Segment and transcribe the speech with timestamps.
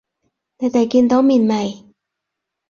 [0.57, 1.75] 你哋見到面未？